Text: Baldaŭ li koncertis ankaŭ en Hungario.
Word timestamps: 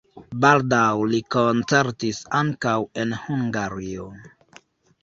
Baldaŭ 0.43 0.87
li 1.11 1.19
koncertis 1.35 2.23
ankaŭ 2.41 2.77
en 3.05 3.15
Hungario. 3.29 4.11